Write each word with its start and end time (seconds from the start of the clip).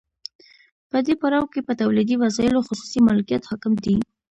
په 0.91 0.97
دې 1.05 1.13
پړاو 1.21 1.51
کې 1.53 1.61
په 1.67 1.73
تولیدي 1.81 2.15
وسایلو 2.23 2.65
خصوصي 2.67 2.99
مالکیت 3.07 3.43
حاکم 3.49 3.73
دی 3.83 3.95